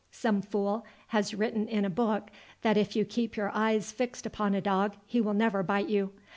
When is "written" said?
1.35-1.67